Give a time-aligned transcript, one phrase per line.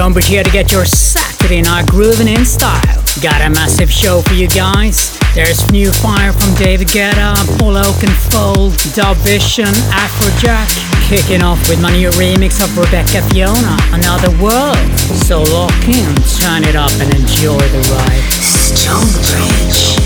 [0.00, 3.04] Be here to get your Saturday night grooving in style.
[3.22, 5.16] Got a massive show for you guys.
[5.34, 10.68] There's new fire from David Guetta, Paul Oakenfold, DubVision, Afrojack.
[11.06, 14.78] Kicking off with my new remix of Rebecca Fiona, Another World.
[14.98, 18.32] So lock in, turn it up and enjoy the ride.
[18.42, 19.99] Stonebridge.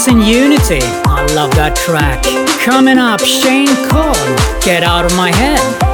[0.00, 0.80] Peace and unity.
[1.04, 2.22] I love that track.
[2.64, 5.89] Coming up, Shane Coleman, Get Out of My Head.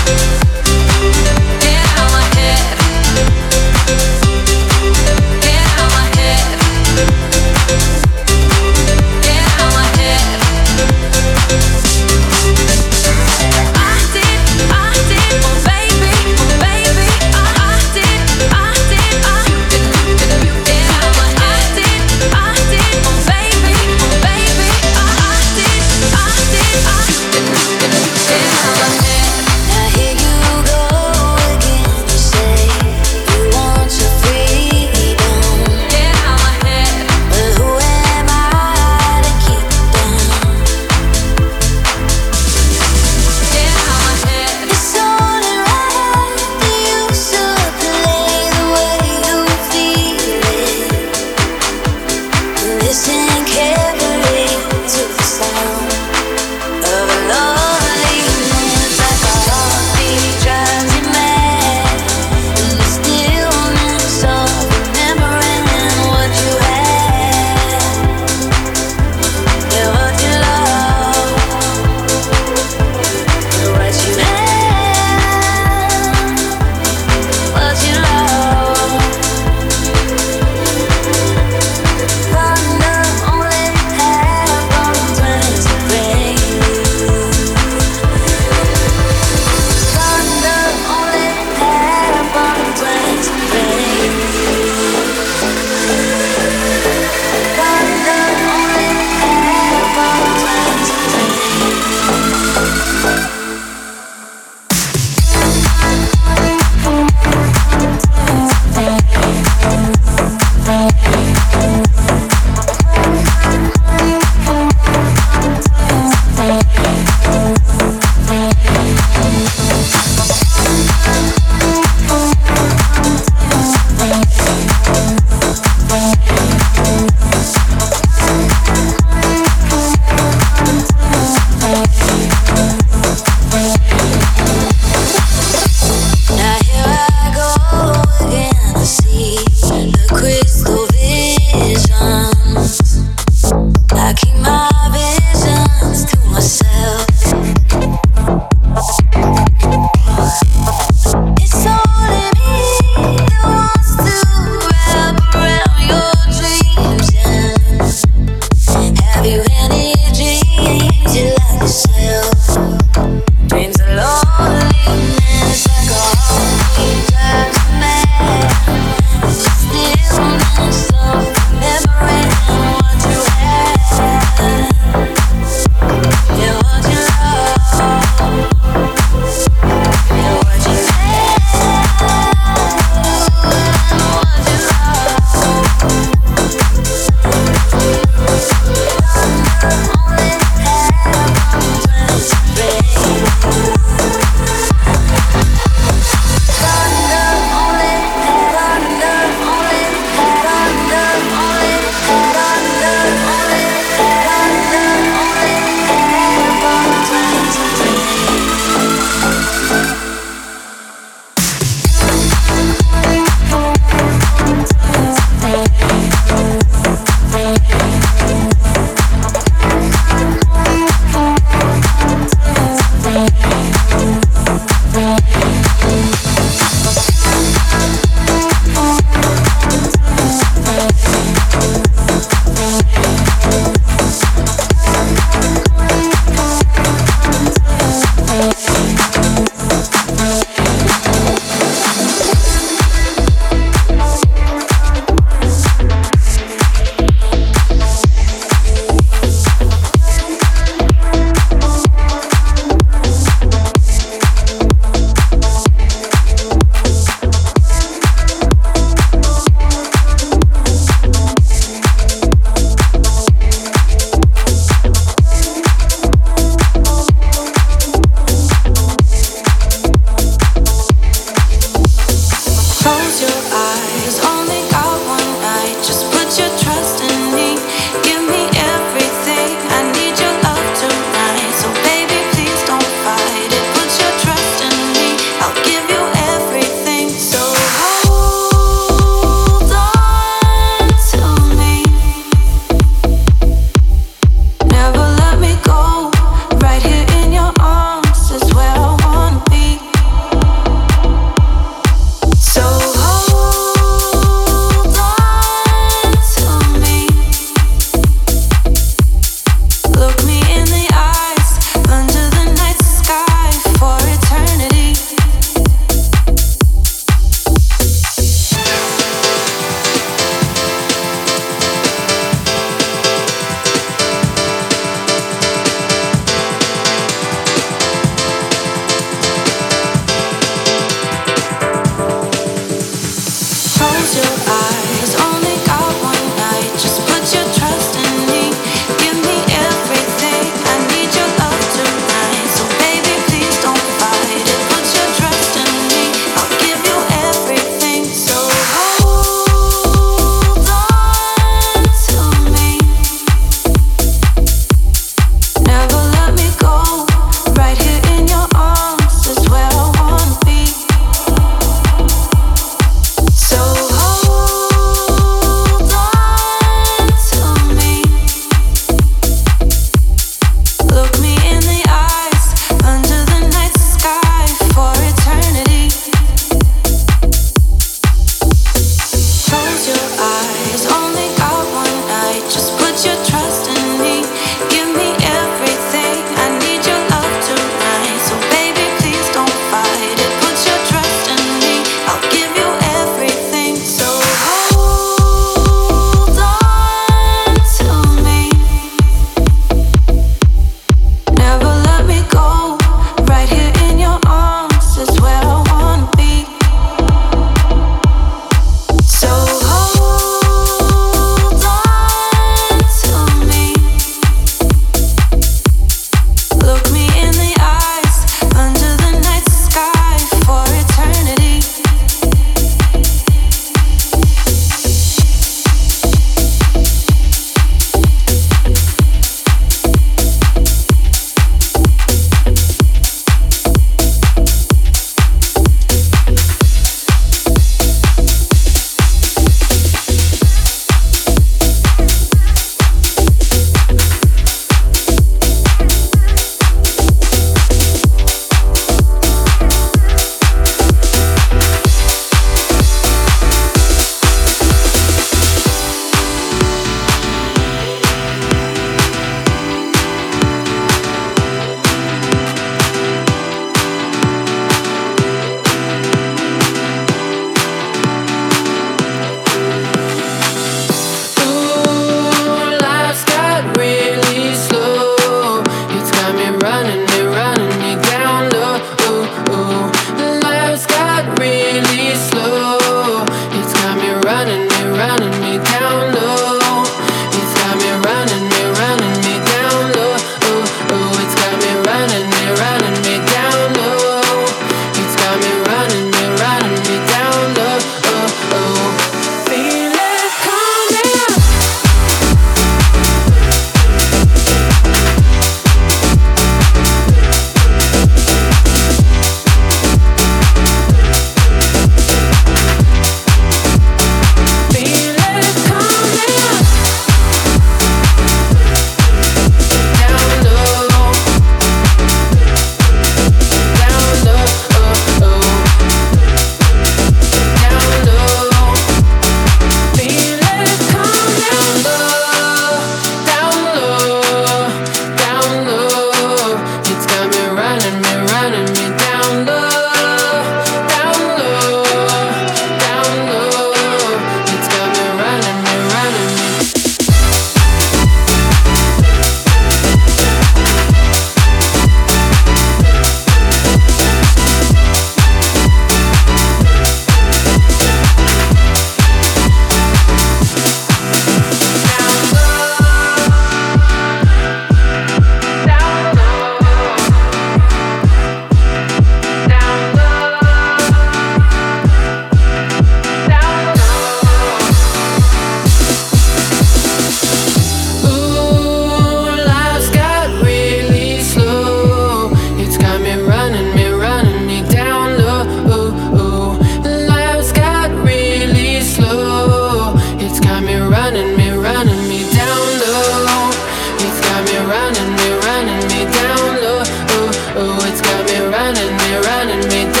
[598.73, 600.00] running me, running me down.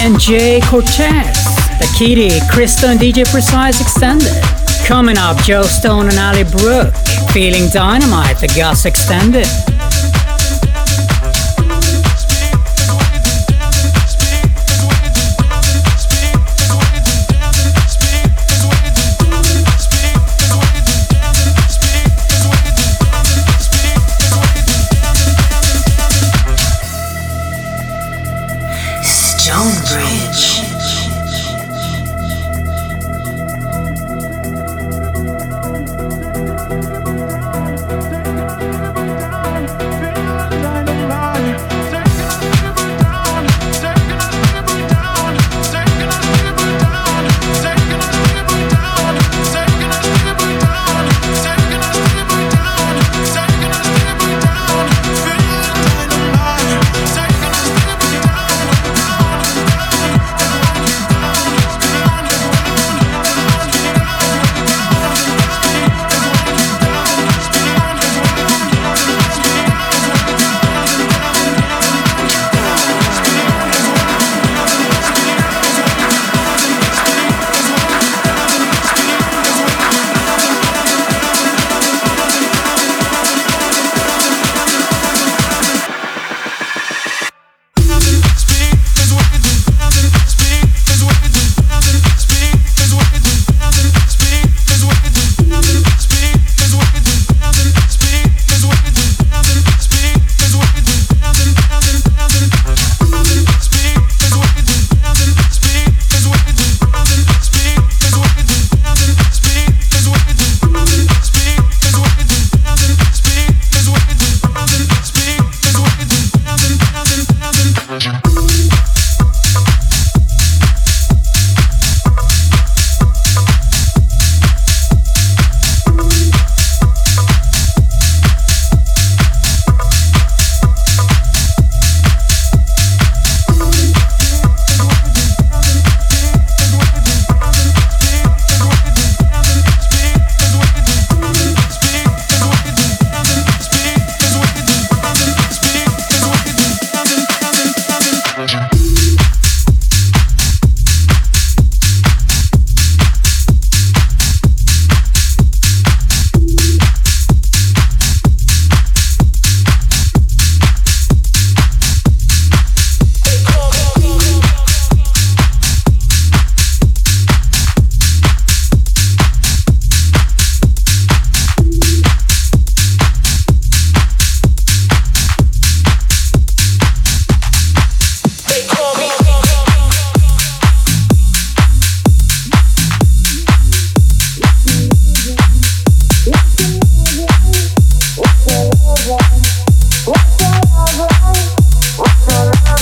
[0.00, 1.44] and Jay Cortez,
[1.78, 4.32] The Kitty, Crystal and DJ Precise Extended.
[4.86, 6.94] Coming up, Joe Stone and Ali Brook
[7.32, 9.69] Feeling Dynamite, The Gus Extended.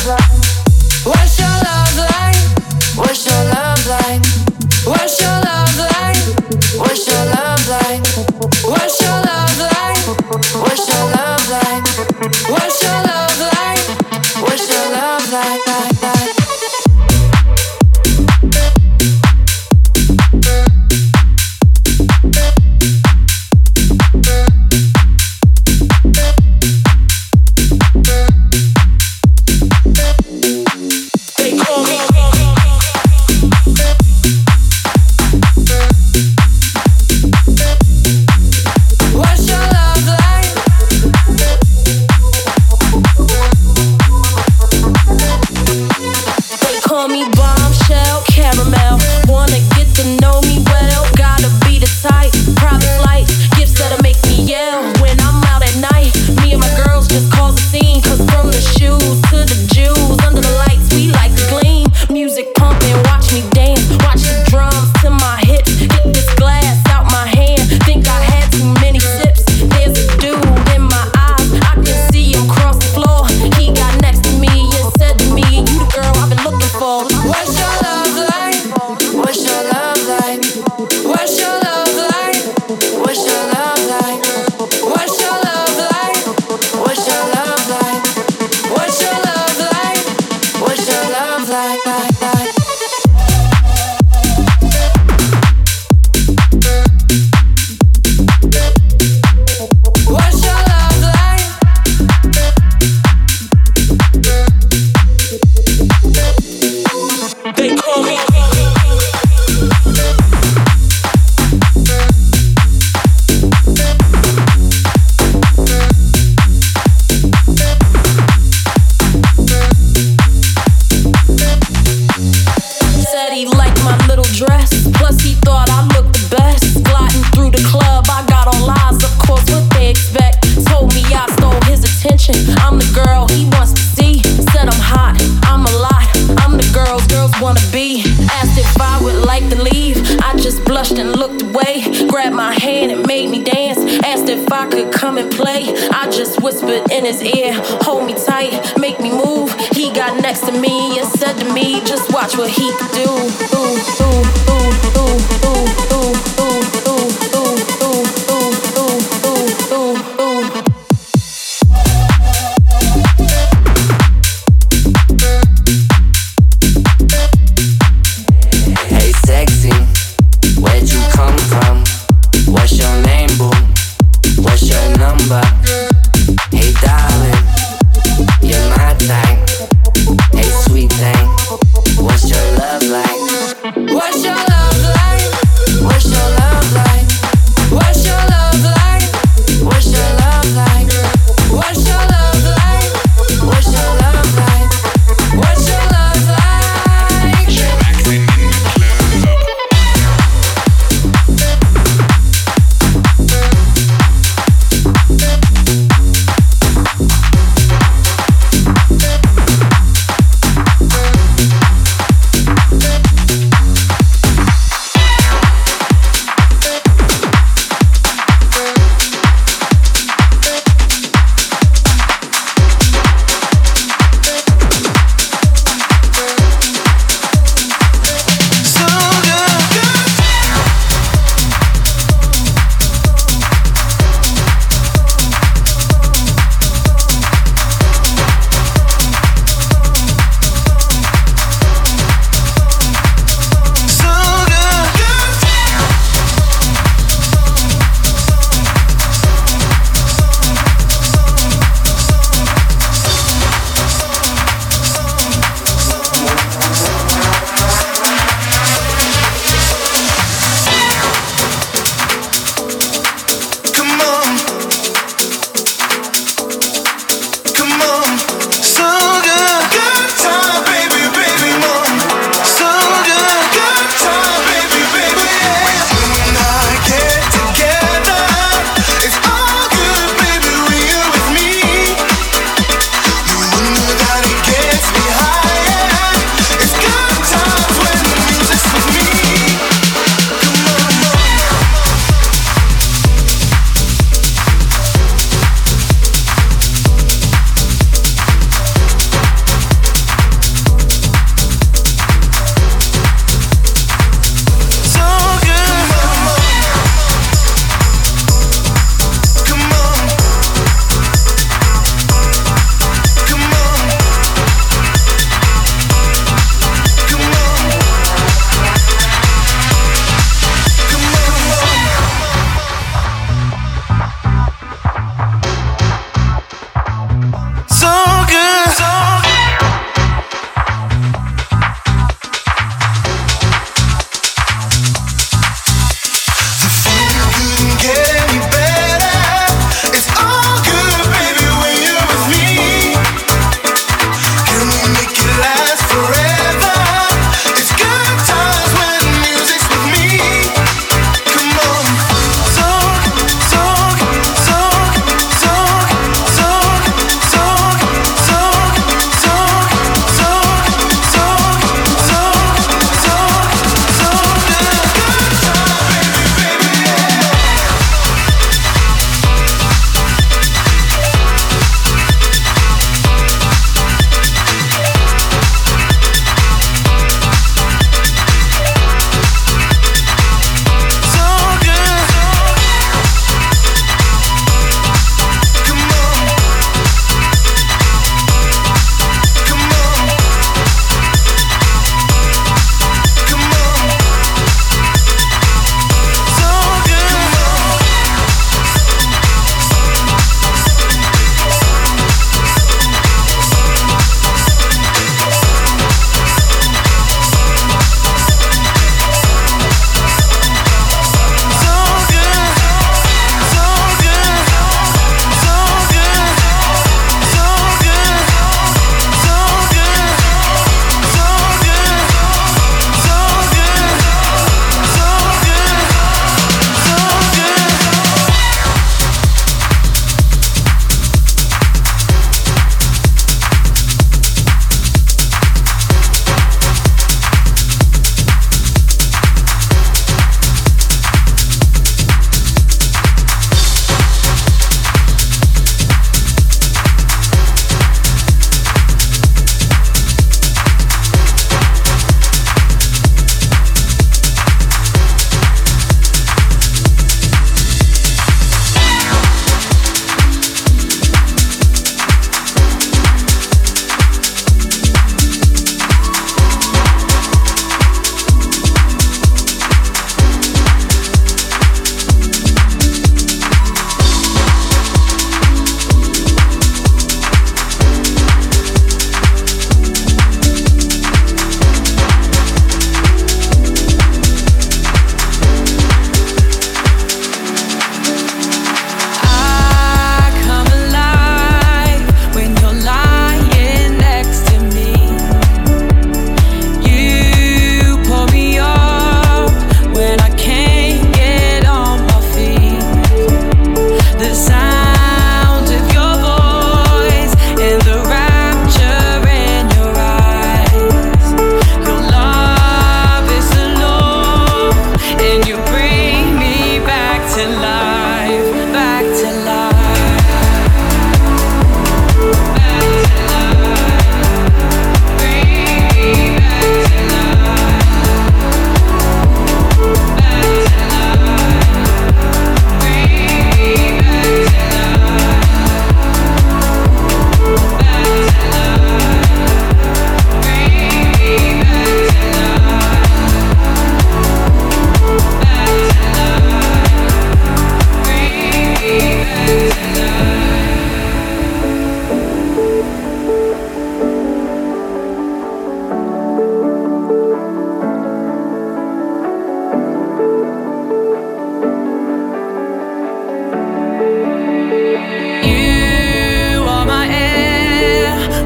[0.08, 0.37] love.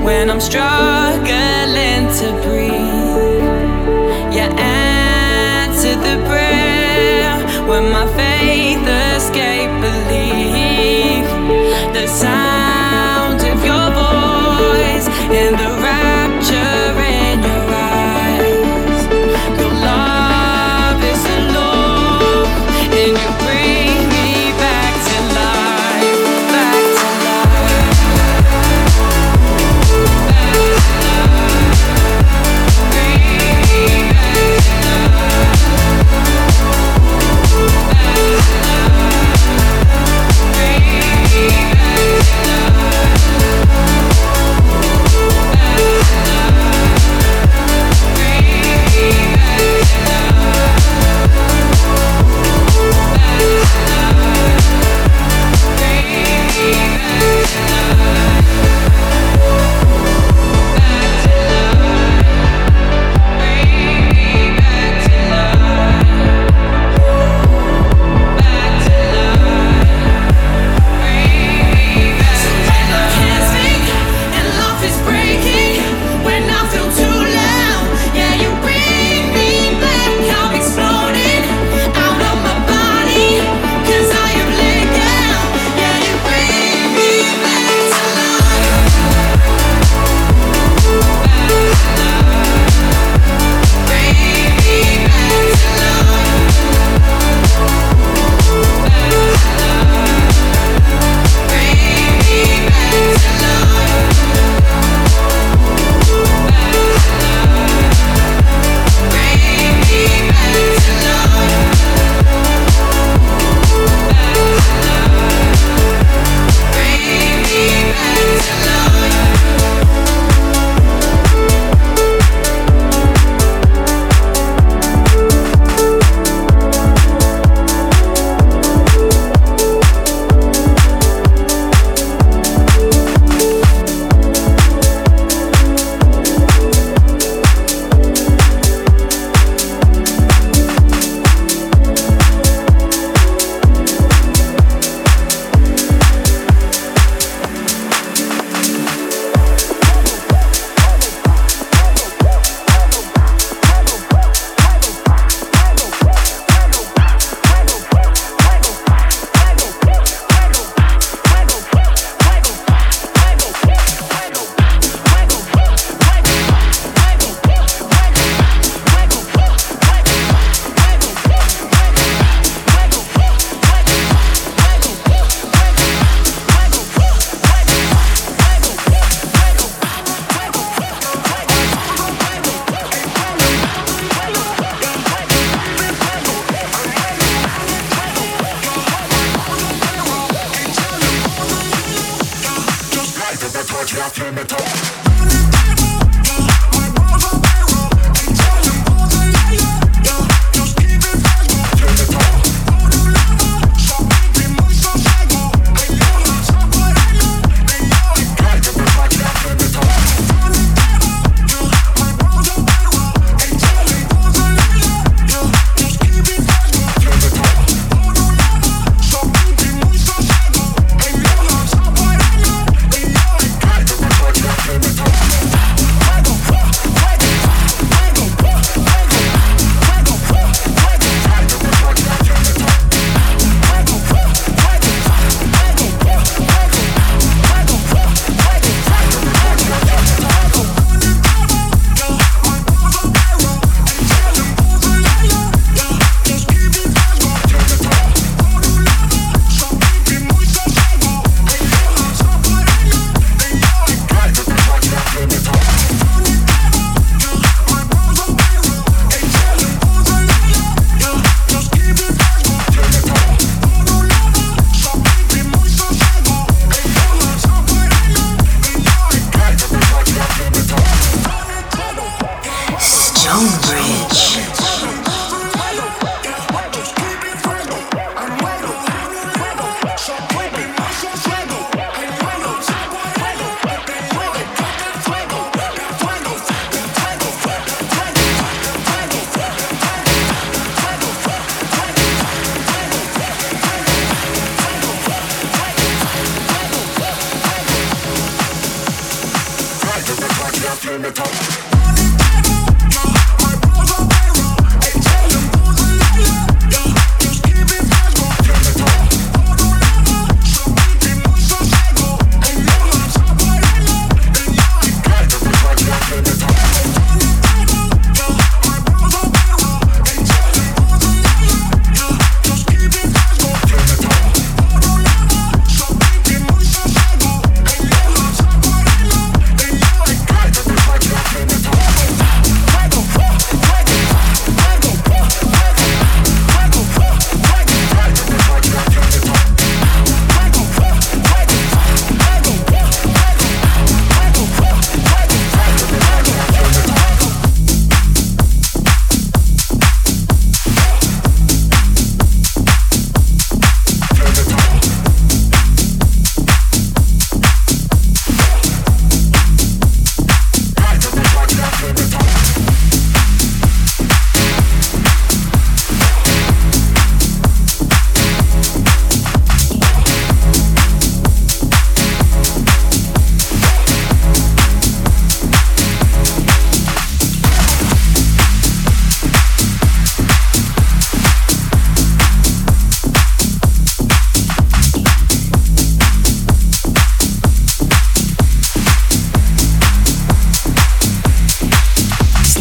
[0.05, 2.72] when I'm struggling to breathe.
[4.34, 8.32] You answer the prayer when my faith.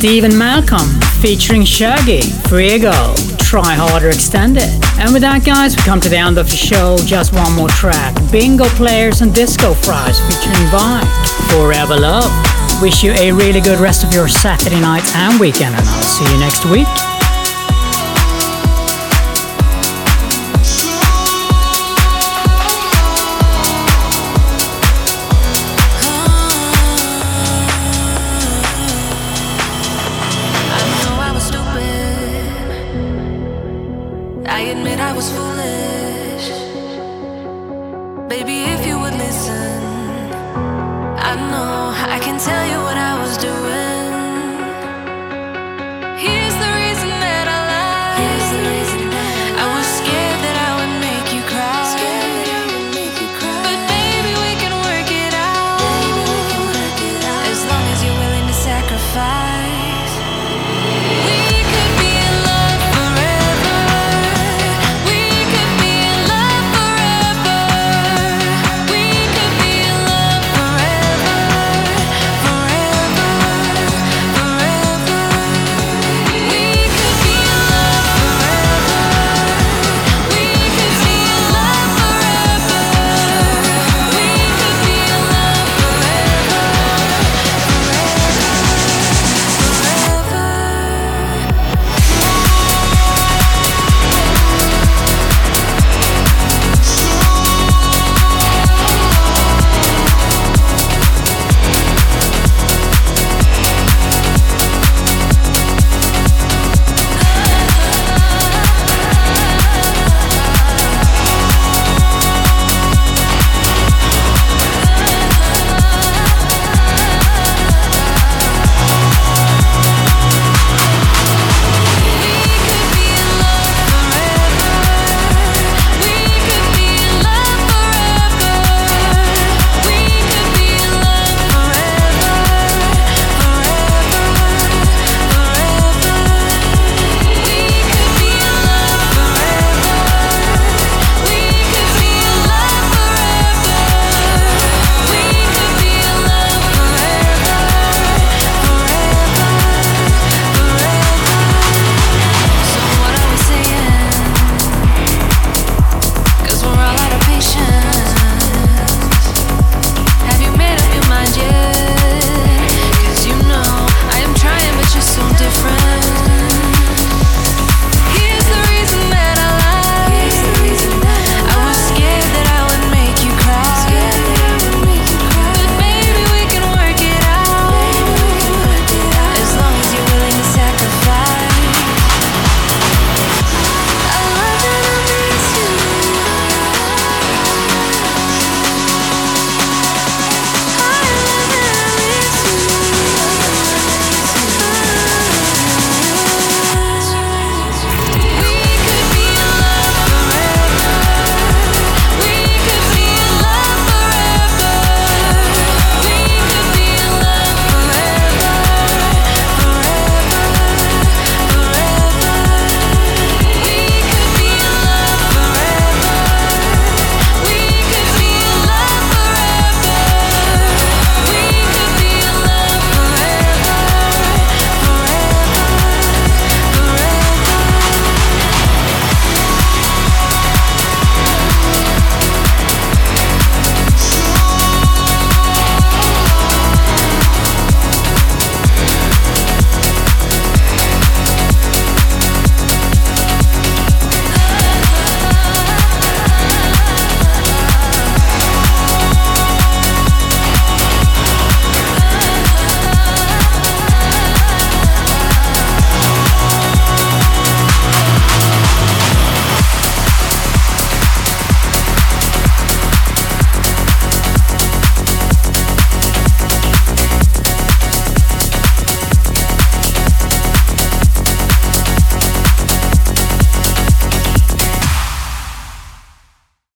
[0.02, 4.68] Stephen Malcolm featuring Shaggy, Frigo, Try Harder Extended.
[4.98, 6.98] And with that, guys, we come to the end of the show.
[7.06, 11.06] Just one more track Bingo Players and Disco Fries featuring Vine,
[11.54, 12.34] Forever Love.
[12.82, 16.26] Wish you a really good rest of your Saturday night and weekend, and I'll see
[16.34, 16.88] you next week.